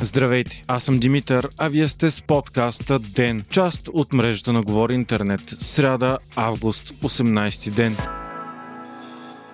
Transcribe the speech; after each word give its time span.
Здравейте, 0.00 0.64
аз 0.68 0.84
съм 0.84 0.98
Димитър, 0.98 1.48
а 1.58 1.68
вие 1.68 1.88
сте 1.88 2.10
с 2.10 2.22
подкаста 2.22 2.98
ДЕН, 2.98 3.42
част 3.50 3.88
от 3.92 4.12
мрежата 4.12 4.52
на 4.52 4.62
Говори 4.62 4.94
Интернет. 4.94 5.40
Сряда, 5.60 6.18
август, 6.36 6.90
18 6.90 7.70
ден. 7.70 7.96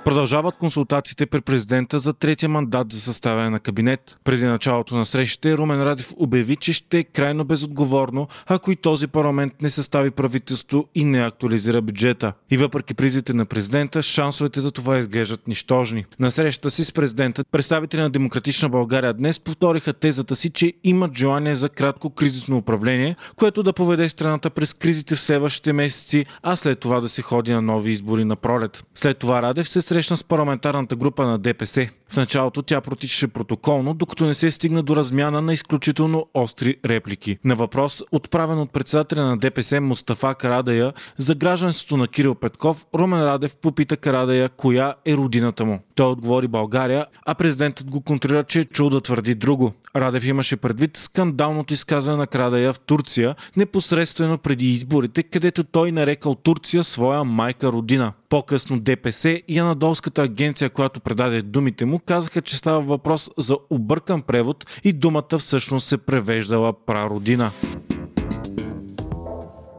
Продължават 0.04 0.56
консултациите 0.56 1.26
при 1.26 1.40
президента 1.40 1.98
за 1.98 2.12
третия 2.12 2.48
мандат 2.48 2.92
за 2.92 3.00
съставяне 3.00 3.50
на 3.50 3.60
кабинет. 3.60 4.16
Преди 4.24 4.44
началото 4.44 4.96
на 4.96 5.06
срещите 5.06 5.56
Румен 5.56 5.82
Радев 5.82 6.12
обяви, 6.16 6.56
че 6.56 6.72
ще 6.72 6.98
е 6.98 7.04
крайно 7.04 7.44
безотговорно, 7.44 8.28
ако 8.46 8.72
и 8.72 8.76
този 8.76 9.06
парламент 9.06 9.52
не 9.62 9.70
състави 9.70 10.10
правителство 10.10 10.88
и 10.94 11.04
не 11.04 11.24
актуализира 11.24 11.82
бюджета. 11.82 12.32
И 12.50 12.56
въпреки 12.56 12.94
призите 12.94 13.34
на 13.34 13.46
президента, 13.46 14.02
шансовете 14.02 14.60
за 14.60 14.70
това 14.70 14.98
изглеждат 14.98 15.48
нищожни. 15.48 16.04
На 16.18 16.30
срещата 16.30 16.70
си 16.70 16.84
с 16.84 16.92
президента, 16.92 17.44
представители 17.52 18.00
на 18.00 18.10
Демократична 18.10 18.68
България 18.68 19.14
днес 19.14 19.40
повториха 19.40 19.92
тезата 19.92 20.36
си, 20.36 20.50
че 20.50 20.72
имат 20.84 21.18
желание 21.18 21.54
за 21.54 21.68
кратко 21.68 22.10
кризисно 22.10 22.56
управление, 22.56 23.16
което 23.36 23.62
да 23.62 23.72
поведе 23.72 24.08
страната 24.08 24.50
през 24.50 24.74
кризите 24.74 25.14
в 25.14 25.20
следващите 25.20 25.72
месеци, 25.72 26.26
а 26.42 26.56
след 26.56 26.80
това 26.80 27.00
да 27.00 27.08
се 27.08 27.22
ходи 27.22 27.52
на 27.52 27.62
нови 27.62 27.90
избори 27.90 28.24
на 28.24 28.36
пролет. 28.36 28.84
След 28.94 29.18
това 29.18 29.42
Радев 29.42 29.68
се 29.68 29.91
срещна 29.92 30.16
с 30.16 30.24
парламентарната 30.24 30.96
група 30.96 31.24
на 31.24 31.38
ДПС. 31.38 31.88
В 32.12 32.16
началото 32.16 32.62
тя 32.62 32.80
протичаше 32.80 33.28
протоколно, 33.28 33.94
докато 33.94 34.24
не 34.24 34.34
се 34.34 34.50
стигна 34.50 34.82
до 34.82 34.96
размяна 34.96 35.42
на 35.42 35.52
изключително 35.52 36.26
остри 36.34 36.76
реплики. 36.84 37.38
На 37.44 37.54
въпрос, 37.54 38.02
отправен 38.12 38.58
от 38.58 38.70
председателя 38.70 39.22
на 39.26 39.38
ДПС 39.38 39.80
Мустафа 39.80 40.34
Карадая 40.34 40.92
за 41.16 41.34
гражданството 41.34 41.96
на 41.96 42.08
Кирил 42.08 42.34
Петков, 42.34 42.86
Румен 42.94 43.24
Радев 43.24 43.56
попита 43.56 43.96
Карадая 43.96 44.48
коя 44.48 44.94
е 45.06 45.16
родината 45.16 45.64
му. 45.64 45.80
Той 45.94 46.06
отговори 46.06 46.48
България, 46.48 47.06
а 47.26 47.34
президентът 47.34 47.90
го 47.90 48.00
контрира, 48.00 48.44
че 48.44 48.60
е 48.60 48.64
чул 48.64 48.90
да 48.90 49.00
твърди 49.00 49.34
друго. 49.34 49.72
Радев 49.96 50.26
имаше 50.26 50.56
предвид 50.56 50.96
скандалното 50.96 51.74
изказване 51.74 52.18
на 52.18 52.26
Крадая 52.26 52.72
в 52.72 52.80
Турция, 52.80 53.34
непосредствено 53.56 54.38
преди 54.38 54.68
изборите, 54.68 55.22
където 55.22 55.64
той 55.64 55.92
нарекал 55.92 56.34
Турция 56.34 56.84
своя 56.84 57.24
майка 57.24 57.72
родина. 57.72 58.12
По-късно 58.28 58.80
ДПС 58.80 59.40
и 59.48 59.58
Анадолската 59.58 60.22
агенция, 60.22 60.70
която 60.70 61.00
предаде 61.00 61.42
думите 61.42 61.84
му, 61.84 61.98
казаха, 62.06 62.42
че 62.42 62.56
става 62.56 62.80
въпрос 62.80 63.30
за 63.38 63.56
объркан 63.70 64.22
превод 64.22 64.80
и 64.84 64.92
думата 64.92 65.38
всъщност 65.38 65.86
се 65.86 65.98
превеждала 65.98 66.72
прародина. 66.72 67.50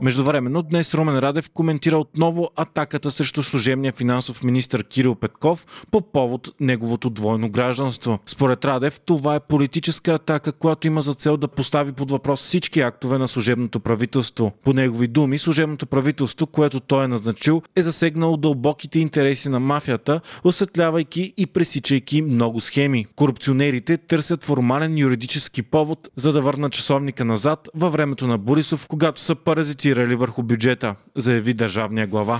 Междувременно 0.04 0.62
днес 0.62 0.94
Румен 0.94 1.20
Радев 1.20 1.50
коментира 1.50 1.98
отново 1.98 2.50
атаката 2.56 3.12
срещу 3.12 3.44
служебния 3.44 3.94
финансов 3.94 4.44
министр 4.44 4.84
Кирил 4.84 5.16
Петков 5.16 5.86
по 5.92 6.02
повод 6.02 6.50
неговото 6.60 7.10
двойно 7.10 7.50
гражданство. 7.50 8.20
Според 8.26 8.66
Радев 8.66 9.00
това 9.06 9.36
е 9.36 9.40
политическа 9.40 10.12
атака, 10.12 10.52
която 10.52 10.88
има 10.88 11.02
за 11.02 11.14
цел 11.14 11.38
да 11.38 11.48
постави 11.48 11.92
под 11.92 12.12
въпрос 12.12 12.40
всички 12.40 12.82
актове 12.82 13.18
на 13.18 13.28
служебното 13.28 13.80
правителство. 13.80 14.52
По 14.64 14.74
негови 14.74 15.08
думи, 15.08 15.38
служебното 15.38 15.86
правителство, 15.86 16.48
което 16.48 16.80
той 16.80 17.04
е 17.04 17.08
назначил, 17.08 17.62
е 17.76 17.82
засегнало 17.82 18.38
дълбоките 18.38 19.00
интереси 19.00 19.50
на 19.50 19.60
мафията, 19.60 20.22
осветлявайки 20.44 21.34
и 21.38 21.46
пресичайки 21.46 22.22
много 22.22 22.62
схеми. 22.62 23.06
Корупционерите 23.16 23.98
търсят 23.98 24.44
формален 24.44 24.98
юридически 24.98 25.62
повод, 25.62 26.10
за 26.16 26.34
да 26.34 26.42
върнат 26.42 26.74
часовника 26.74 27.26
назад 27.26 27.70
във 27.76 27.94
времето 27.94 28.28
на 28.28 28.38
Борисов, 28.38 28.88
когато 28.88 29.22
са 29.22 29.36
паразитирали 29.36 29.93
инвестирали 29.94 30.16
върху 30.16 30.44
бюджета, 30.44 30.96
заяви 31.16 31.54
държавния 31.54 32.08
глава. 32.08 32.40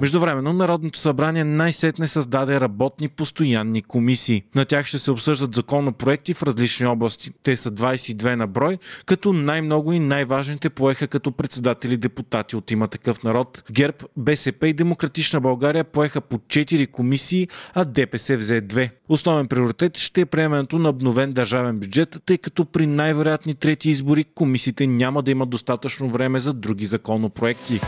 Междувременно 0.00 0.52
Народното 0.52 0.98
събрание 0.98 1.44
най-сетне 1.44 2.08
създаде 2.08 2.60
работни 2.60 3.08
постоянни 3.08 3.82
комисии. 3.82 4.42
На 4.54 4.64
тях 4.64 4.86
ще 4.86 4.98
се 4.98 5.10
обсъждат 5.10 5.54
законопроекти 5.54 6.34
в 6.34 6.42
различни 6.42 6.86
области. 6.86 7.30
Те 7.42 7.56
са 7.56 7.70
22 7.70 8.34
на 8.34 8.46
брой, 8.46 8.78
като 9.06 9.32
най-много 9.32 9.92
и 9.92 9.98
най-важните 9.98 10.70
поеха 10.70 11.08
като 11.08 11.32
председатели 11.32 11.96
депутати 11.96 12.56
от 12.56 12.70
има 12.70 12.88
такъв 12.88 13.22
народ. 13.22 13.62
ГЕРБ, 13.72 13.96
БСП 14.16 14.68
и 14.68 14.72
Демократична 14.72 15.40
България 15.40 15.84
поеха 15.84 16.20
по 16.20 16.38
4 16.38 16.90
комисии, 16.90 17.48
а 17.74 17.84
ДПС 17.84 18.36
взе 18.36 18.62
2. 18.62 18.90
Основен 19.08 19.48
приоритет 19.48 19.98
ще 19.98 20.20
е 20.20 20.26
приемането 20.26 20.78
на 20.78 20.88
обновен 20.88 21.32
държавен 21.32 21.78
бюджет, 21.78 22.22
тъй 22.26 22.38
като 22.38 22.64
при 22.64 22.86
най-вероятни 22.86 23.54
трети 23.54 23.90
избори 23.90 24.24
комисиите 24.24 24.86
няма 24.86 25.22
да 25.22 25.30
имат 25.30 25.50
достатъчно 25.50 26.08
време 26.08 26.40
за 26.40 26.52
други 26.52 26.84
законопроекти. 26.84 27.80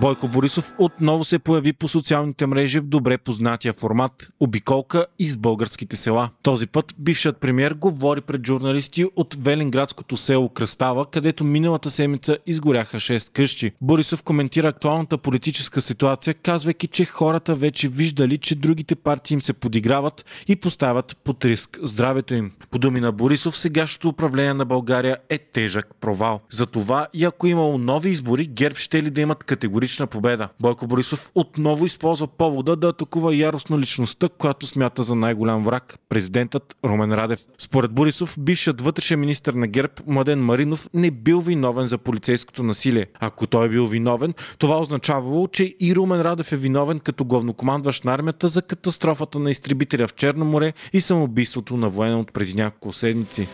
Бойко 0.00 0.28
Борисов 0.28 0.74
отново 0.78 1.24
се 1.24 1.38
появи 1.38 1.72
по 1.72 1.88
социалните 1.88 2.46
мрежи 2.46 2.80
в 2.80 2.86
добре 2.86 3.18
познатия 3.18 3.72
формат– 3.72 4.28
обиколка 4.40 5.06
из 5.18 5.36
българските 5.36 5.96
села. 5.96 6.30
Този 6.42 6.66
път 6.66 6.94
бившият 6.98 7.40
премьер 7.40 7.74
говори 7.74 8.20
пред 8.20 8.46
журналисти 8.46 9.06
от 9.16 9.36
Велинградското 9.40 10.16
село 10.16 10.48
Кръстава, 10.48 11.06
където 11.10 11.44
миналата 11.44 11.90
седмица 11.90 12.38
изгоряха 12.46 12.96
6 12.96 13.32
къщи. 13.32 13.72
Борисов 13.80 14.22
коментира 14.22 14.68
актуалната 14.68 15.18
политическа 15.18 15.82
ситуация, 15.82 16.34
казвайки, 16.34 16.86
че 16.86 17.04
хората 17.04 17.54
вече 17.54 17.88
виждали, 17.88 18.38
че 18.38 18.54
другите 18.54 18.94
партии 18.94 19.34
им 19.34 19.42
се 19.42 19.52
подиграват 19.52 20.24
и 20.48 20.56
поставят 20.56 21.16
под 21.24 21.44
риск 21.44 21.78
здравето 21.82 22.34
им. 22.34 22.52
По 22.70 22.78
думи 22.78 23.00
на 23.00 23.12
Борисов, 23.12 23.56
сегашното 23.56 24.08
управление 24.08 24.54
на 24.54 24.64
България 24.64 25.16
е 25.28 25.38
тежък 25.38 25.86
провал. 26.00 26.40
Затова 26.50 27.06
и 27.14 27.24
ако 27.24 27.46
имало 27.46 27.78
нови 27.78 28.10
избори, 28.10 28.46
ГЕРБ 28.46 28.78
ще 28.78 29.02
ли 29.02 29.10
да 29.10 29.20
имат 29.20 29.44
категория 29.44 29.81
категорична 29.82 30.06
победа. 30.06 30.48
Бойко 30.60 30.86
Борисов 30.86 31.30
отново 31.34 31.86
използва 31.86 32.26
повода 32.26 32.76
да 32.76 32.88
атакува 32.88 33.34
яростно 33.34 33.78
личността, 33.78 34.28
която 34.28 34.66
смята 34.66 35.02
за 35.02 35.14
най-голям 35.14 35.64
враг– 35.64 35.98
президентът 36.08 36.76
Румен 36.84 37.12
Радев. 37.12 37.40
Според 37.58 37.92
Борисов, 37.92 38.36
бившият 38.38 38.80
вътрешен 38.80 39.20
министр 39.20 39.52
на 39.52 39.66
ГЕРБ 39.66 39.92
Младен 40.06 40.44
Маринов 40.44 40.88
не 40.94 41.10
бил 41.10 41.40
виновен 41.40 41.84
за 41.84 41.98
полицейското 41.98 42.62
насилие. 42.62 43.06
Ако 43.20 43.46
той 43.46 43.66
е 43.66 43.68
бил 43.68 43.86
виновен, 43.86 44.34
това 44.58 44.80
означавало, 44.80 45.48
че 45.48 45.74
и 45.80 45.96
Румен 45.96 46.20
Радев 46.20 46.52
е 46.52 46.56
виновен 46.56 46.98
като 46.98 47.24
главнокомандващ 47.24 48.04
на 48.04 48.14
армията 48.14 48.48
за 48.48 48.62
катастрофата 48.62 49.38
на 49.38 49.50
изтребителя 49.50 50.06
в 50.06 50.14
Черно 50.14 50.44
море 50.44 50.72
и 50.92 51.00
самоубийството 51.00 51.76
на 51.76 51.88
военен 51.88 52.18
от 52.18 52.32
преди 52.32 52.54
няколко 52.54 52.92
седмици. 52.92 53.48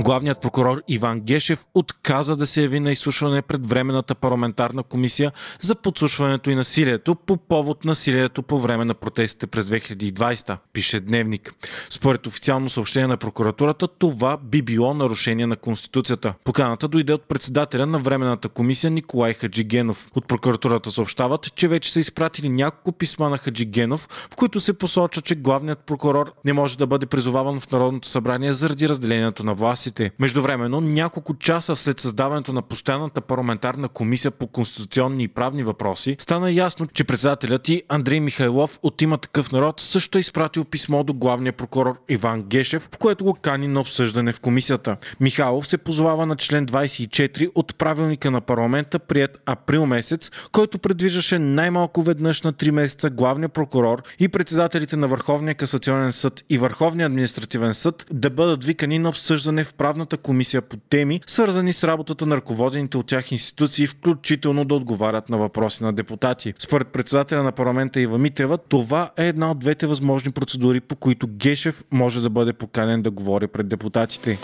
Главният 0.00 0.40
прокурор 0.40 0.82
Иван 0.88 1.20
Гешев 1.20 1.64
отказа 1.74 2.36
да 2.36 2.46
се 2.46 2.62
яви 2.62 2.80
на 2.80 2.92
изслушване 2.92 3.42
пред 3.42 3.66
Временната 3.66 4.14
парламентарна 4.14 4.82
комисия 4.82 5.32
за 5.60 5.74
подслушването 5.74 6.50
и 6.50 6.54
насилието 6.54 7.14
по 7.14 7.36
повод 7.36 7.84
насилието 7.84 8.42
по 8.42 8.58
време 8.58 8.84
на 8.84 8.94
протестите 8.94 9.46
през 9.46 9.66
2020, 9.66 10.56
пише 10.72 11.00
Дневник. 11.00 11.54
Според 11.90 12.26
официално 12.26 12.68
съобщение 12.68 13.06
на 13.06 13.16
прокуратурата, 13.16 13.88
това 13.88 14.36
би 14.36 14.62
било 14.62 14.94
нарушение 14.94 15.46
на 15.46 15.56
Конституцията. 15.56 16.34
Поканата 16.44 16.88
дойде 16.88 17.12
от 17.12 17.28
председателя 17.28 17.86
на 17.86 17.98
Временната 17.98 18.48
комисия 18.48 18.90
Николай 18.90 19.34
Хаджигенов. 19.34 20.08
От 20.14 20.26
прокуратурата 20.26 20.90
съобщават, 20.90 21.54
че 21.54 21.68
вече 21.68 21.92
са 21.92 22.00
изпратили 22.00 22.48
няколко 22.48 22.92
писма 22.92 23.28
на 23.28 23.38
Хаджигенов, 23.38 24.08
в 24.32 24.36
които 24.36 24.60
се 24.60 24.72
посочва, 24.72 25.22
че 25.22 25.34
главният 25.34 25.78
прокурор 25.78 26.32
не 26.44 26.52
може 26.52 26.78
да 26.78 26.86
бъде 26.86 27.06
призоваван 27.06 27.60
в 27.60 27.70
Народното 27.70 28.08
събрание 28.08 28.52
заради 28.52 28.88
разделението 28.88 29.44
на 29.44 29.54
власти 29.54 29.89
въпросите. 29.90 30.10
Междувременно, 30.18 30.80
няколко 30.80 31.34
часа 31.34 31.76
след 31.76 32.00
създаването 32.00 32.52
на 32.52 32.62
постоянната 32.62 33.20
парламентарна 33.20 33.88
комисия 33.88 34.30
по 34.30 34.46
конституционни 34.46 35.24
и 35.24 35.28
правни 35.28 35.62
въпроси, 35.62 36.16
стана 36.18 36.52
ясно, 36.52 36.86
че 36.86 37.04
председателят 37.04 37.68
и 37.68 37.82
Андрей 37.88 38.20
Михайлов 38.20 38.78
от 38.82 39.02
има 39.02 39.18
такъв 39.18 39.52
народ 39.52 39.80
също 39.80 40.18
е 40.18 40.20
изпратил 40.20 40.64
писмо 40.64 41.04
до 41.04 41.14
главния 41.14 41.52
прокурор 41.52 41.98
Иван 42.08 42.42
Гешев, 42.42 42.88
в 42.92 42.98
което 42.98 43.24
го 43.24 43.34
кани 43.34 43.68
на 43.68 43.80
обсъждане 43.80 44.32
в 44.32 44.40
комисията. 44.40 44.96
Михайлов 45.20 45.66
се 45.66 45.78
позовава 45.78 46.26
на 46.26 46.36
член 46.36 46.66
24 46.66 47.50
от 47.54 47.78
правилника 47.78 48.30
на 48.30 48.40
парламента, 48.40 48.98
прият 48.98 49.42
април 49.46 49.86
месец, 49.86 50.30
който 50.52 50.78
предвиждаше 50.78 51.38
най-малко 51.38 52.02
веднъж 52.02 52.42
на 52.42 52.52
3 52.52 52.70
месеца 52.70 53.10
главния 53.10 53.48
прокурор 53.48 54.02
и 54.18 54.28
председателите 54.28 54.96
на 54.96 55.08
Върховния 55.08 55.54
касационен 55.54 56.12
съд 56.12 56.44
и 56.48 56.58
Върховния 56.58 57.06
административен 57.06 57.74
съд 57.74 58.06
да 58.12 58.30
бъдат 58.30 58.64
викани 58.64 58.98
на 58.98 59.08
обсъждане 59.08 59.64
в 59.64 59.74
правната 59.80 60.16
комисия 60.16 60.62
по 60.62 60.76
теми, 60.76 61.20
свързани 61.26 61.72
с 61.72 61.84
работата 61.84 62.26
на 62.26 62.36
ръководените 62.36 62.96
от 62.96 63.06
тях 63.06 63.32
институции, 63.32 63.86
включително 63.86 64.64
да 64.64 64.74
отговарят 64.74 65.28
на 65.28 65.38
въпроси 65.38 65.84
на 65.84 65.92
депутати. 65.92 66.54
Според 66.58 66.88
председателя 66.88 67.42
на 67.42 67.52
парламента 67.52 68.00
Ива 68.00 68.18
Митева, 68.18 68.58
това 68.58 69.10
е 69.16 69.28
една 69.28 69.50
от 69.50 69.58
двете 69.58 69.86
възможни 69.86 70.32
процедури, 70.32 70.80
по 70.80 70.96
които 70.96 71.26
Гешев 71.26 71.84
може 71.90 72.20
да 72.20 72.30
бъде 72.30 72.52
поканен 72.52 73.02
да 73.02 73.10
говори 73.10 73.46
пред 73.46 73.68
депутатите. 73.68 74.38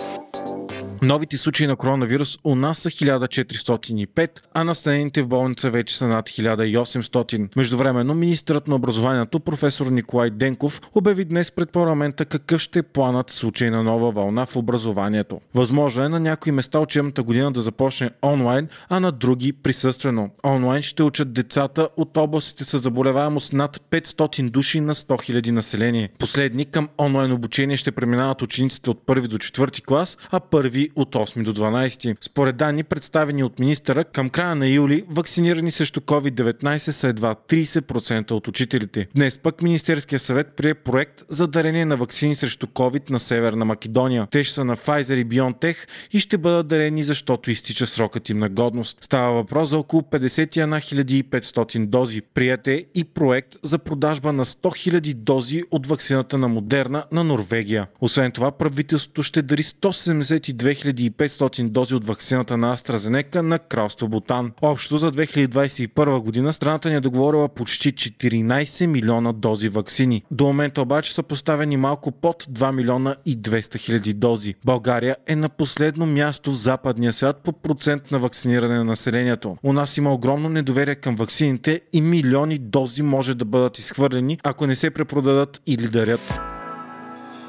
Новите 1.02 1.38
случаи 1.38 1.66
на 1.66 1.76
коронавирус 1.76 2.38
у 2.44 2.54
нас 2.54 2.78
са 2.78 2.90
1405, 2.90 4.30
а 4.54 4.64
настанените 4.64 5.22
в 5.22 5.28
болница 5.28 5.70
вече 5.70 5.96
са 5.96 6.06
над 6.06 6.28
1800. 6.28 7.48
Междувременно 7.56 8.14
министърът 8.14 8.68
на 8.68 8.74
образованието 8.74 9.40
професор 9.40 9.86
Николай 9.86 10.30
Денков 10.30 10.80
обяви 10.94 11.24
днес 11.24 11.50
пред 11.50 11.70
парламента 11.70 12.24
какъв 12.24 12.60
ще 12.60 12.78
е 12.78 12.82
планът 12.82 13.30
случай 13.30 13.70
на 13.70 13.82
нова 13.82 14.10
вълна 14.10 14.46
в 14.46 14.56
образованието. 14.56 15.40
Възможно 15.54 16.02
е 16.02 16.08
на 16.08 16.20
някои 16.20 16.52
места 16.52 16.80
учебната 16.80 17.22
година 17.22 17.52
да 17.52 17.62
започне 17.62 18.10
онлайн, 18.22 18.68
а 18.88 19.00
на 19.00 19.12
други 19.12 19.52
присъствено. 19.52 20.30
Онлайн 20.44 20.82
ще 20.82 21.02
учат 21.02 21.32
децата 21.32 21.88
от 21.96 22.16
областите 22.16 22.64
с 22.64 22.78
заболеваемост 22.78 23.52
над 23.52 23.80
500 23.90 24.50
души 24.50 24.80
на 24.80 24.94
100 24.94 25.40
000 25.40 25.50
население. 25.50 26.10
Последни 26.18 26.64
към 26.64 26.88
онлайн 26.98 27.32
обучение 27.32 27.76
ще 27.76 27.92
преминават 27.92 28.42
учениците 28.42 28.90
от 28.90 29.02
1 29.06 29.26
до 29.26 29.38
4 29.38 29.84
клас, 29.84 30.18
а 30.30 30.40
първи 30.40 30.85
от 30.96 31.14
8 31.14 31.42
до 31.42 31.54
12. 31.54 32.16
Според 32.20 32.56
данни, 32.56 32.84
представени 32.84 33.44
от 33.44 33.58
министъра, 33.58 34.04
към 34.04 34.30
края 34.30 34.54
на 34.54 34.68
юли 34.68 35.04
вакцинирани 35.08 35.70
срещу 35.70 36.00
COVID-19 36.00 36.78
са 36.78 37.08
едва 37.08 37.34
30% 37.48 38.30
от 38.30 38.48
учителите. 38.48 39.06
Днес 39.14 39.38
пък 39.38 39.62
Министерския 39.62 40.18
съвет 40.18 40.46
прие 40.56 40.74
проект 40.74 41.22
за 41.28 41.46
дарение 41.46 41.84
на 41.84 41.96
вакцини 41.96 42.34
срещу 42.34 42.66
COVID 42.66 43.10
на 43.10 43.20
Северна 43.20 43.64
Македония. 43.64 44.28
Те 44.30 44.44
ще 44.44 44.54
са 44.54 44.64
на 44.64 44.76
Pfizer 44.76 45.14
и 45.14 45.26
BioNTech 45.26 45.76
и 46.12 46.20
ще 46.20 46.38
бъдат 46.38 46.68
дарени, 46.68 47.02
защото 47.02 47.50
изтича 47.50 47.86
срокът 47.86 48.28
им 48.28 48.38
на 48.38 48.48
годност. 48.48 48.98
Става 49.00 49.32
въпрос 49.32 49.68
за 49.68 49.78
около 49.78 50.02
51 50.02 51.22
500 51.22 51.86
дози. 51.86 52.20
Прияте 52.20 52.84
и 52.94 53.04
проект 53.04 53.56
за 53.62 53.78
продажба 53.78 54.32
на 54.32 54.44
100 54.44 54.90
000 54.90 55.14
дози 55.14 55.62
от 55.70 55.86
вакцината 55.86 56.38
на 56.38 56.48
Модерна 56.48 57.04
на 57.12 57.24
Норвегия. 57.24 57.86
Освен 58.00 58.32
това, 58.32 58.52
правителството 58.52 59.22
ще 59.22 59.42
дари 59.42 59.62
172 59.62 60.75
500 60.84 61.68
дози 61.68 61.94
от 61.94 62.04
вакцината 62.04 62.56
на 62.56 62.76
AstraZeneca 62.76 63.40
на 63.40 63.58
Кралство 63.58 64.08
Бутан. 64.08 64.52
Общо 64.62 64.96
за 64.96 65.12
2021 65.12 66.20
година 66.20 66.52
страната 66.52 66.88
ни 66.88 66.94
е 66.94 67.00
договорила 67.00 67.48
почти 67.48 67.92
14 67.92 68.86
милиона 68.86 69.32
дози 69.32 69.68
вакцини. 69.68 70.22
До 70.30 70.44
момента 70.44 70.82
обаче 70.82 71.14
са 71.14 71.22
поставени 71.22 71.76
малко 71.76 72.12
под 72.12 72.44
2 72.44 72.72
милиона 72.72 73.16
и 73.26 73.38
200 73.38 73.78
хиляди 73.78 74.12
дози. 74.12 74.54
България 74.64 75.16
е 75.26 75.36
на 75.36 75.48
последно 75.48 76.06
място 76.06 76.50
в 76.50 76.54
западния 76.54 77.12
свят 77.12 77.36
по 77.44 77.52
процент 77.52 78.10
на 78.10 78.18
вакциниране 78.18 78.76
на 78.76 78.84
населението. 78.84 79.56
У 79.62 79.72
нас 79.72 79.96
има 79.96 80.14
огромно 80.14 80.48
недоверие 80.48 80.94
към 80.94 81.16
вакцините 81.16 81.80
и 81.92 82.00
милиони 82.00 82.58
дози 82.58 83.02
може 83.02 83.34
да 83.34 83.44
бъдат 83.44 83.78
изхвърлени, 83.78 84.38
ако 84.42 84.66
не 84.66 84.76
се 84.76 84.90
препродадат 84.90 85.62
или 85.66 85.88
дарят. 85.88 86.55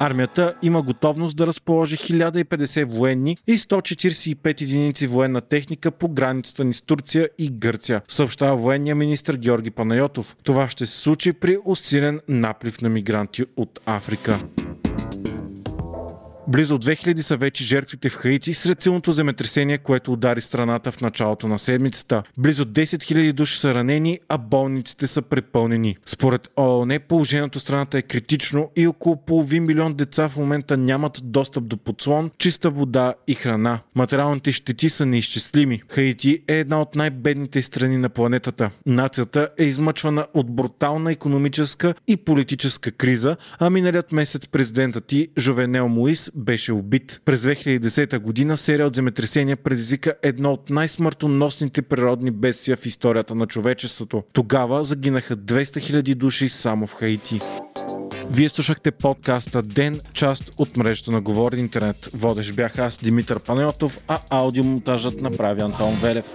Армията 0.00 0.54
има 0.62 0.82
готовност 0.82 1.36
да 1.36 1.46
разположи 1.46 1.96
1050 1.96 2.84
военни 2.84 3.36
и 3.46 3.56
145 3.56 4.62
единици 4.62 5.06
военна 5.06 5.40
техника 5.40 5.90
по 5.90 6.08
границата 6.08 6.64
ни 6.64 6.74
с 6.74 6.80
Турция 6.80 7.28
и 7.38 7.48
Гърция, 7.48 8.02
съобщава 8.08 8.56
военния 8.56 8.96
министр 8.96 9.36
Георги 9.36 9.70
Панайотов. 9.70 10.36
Това 10.42 10.68
ще 10.68 10.86
се 10.86 10.98
случи 10.98 11.32
при 11.32 11.58
усилен 11.64 12.20
наплив 12.28 12.80
на 12.80 12.88
мигранти 12.88 13.44
от 13.56 13.80
Африка. 13.86 14.38
Близо 16.48 16.78
2000 16.78 17.20
са 17.20 17.36
вече 17.36 17.64
жертвите 17.64 18.08
в 18.08 18.16
Хаити 18.16 18.54
сред 18.54 18.82
силното 18.82 19.12
земетресение, 19.12 19.78
което 19.78 20.12
удари 20.12 20.40
страната 20.40 20.92
в 20.92 21.00
началото 21.00 21.48
на 21.48 21.58
седмицата. 21.58 22.22
Близо 22.38 22.64
10 22.64 22.84
000 22.84 23.32
души 23.32 23.58
са 23.58 23.74
ранени, 23.74 24.18
а 24.28 24.38
болниците 24.38 25.06
са 25.06 25.22
препълнени. 25.22 25.96
Според 26.06 26.48
ООН 26.56 26.98
положението 27.08 27.58
в 27.58 27.62
страната 27.62 27.98
е 27.98 28.02
критично 28.02 28.70
и 28.76 28.86
около 28.86 29.24
половин 29.24 29.64
милион 29.64 29.94
деца 29.94 30.28
в 30.28 30.36
момента 30.36 30.76
нямат 30.76 31.20
достъп 31.24 31.64
до 31.64 31.76
подслон, 31.76 32.30
чиста 32.38 32.70
вода 32.70 33.14
и 33.26 33.34
храна. 33.34 33.80
Материалните 33.94 34.52
щети 34.52 34.88
са 34.88 35.06
неизчислими. 35.06 35.82
Хаити 35.88 36.42
е 36.48 36.58
една 36.58 36.80
от 36.80 36.94
най-бедните 36.94 37.62
страни 37.62 37.96
на 37.96 38.08
планетата. 38.08 38.70
Нацията 38.86 39.48
е 39.58 39.64
измъчвана 39.64 40.26
от 40.34 40.50
брутална 40.50 41.12
економическа 41.12 41.94
и 42.06 42.16
политическа 42.16 42.92
криза, 42.92 43.36
а 43.58 43.70
миналият 43.70 44.12
месец 44.12 44.48
президентът 44.48 45.06
ти 45.06 45.28
Жовенел 45.38 45.88
Моис 45.88 46.30
беше 46.38 46.72
убит. 46.72 47.20
През 47.24 47.42
2010 47.42 48.18
година 48.18 48.56
серия 48.56 48.86
от 48.86 48.96
земетресения 48.96 49.56
предизвика 49.56 50.14
едно 50.22 50.52
от 50.52 50.70
най-смъртоносните 50.70 51.82
природни 51.82 52.30
бедствия 52.30 52.76
в 52.76 52.86
историята 52.86 53.34
на 53.34 53.46
човечеството. 53.46 54.22
Тогава 54.32 54.84
загинаха 54.84 55.36
200 55.36 55.62
000 55.62 56.14
души 56.14 56.48
само 56.48 56.86
в 56.86 56.92
Хаити. 56.94 57.40
Вие 58.30 58.48
слушахте 58.48 58.90
подкаста 58.90 59.62
Ден, 59.62 60.00
част 60.12 60.54
от 60.58 60.76
мрежата 60.76 61.10
на 61.10 61.20
Говори 61.20 61.60
Интернет. 61.60 62.10
Водещ 62.14 62.54
бях 62.54 62.78
аз, 62.78 62.96
Димитър 62.96 63.40
Панайотов, 63.40 63.98
а 64.08 64.18
аудиомонтажът 64.30 65.20
направи 65.20 65.60
Антон 65.60 65.94
Велев. 66.02 66.34